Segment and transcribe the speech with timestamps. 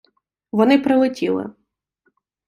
[0.51, 1.53] Вони прилетіли.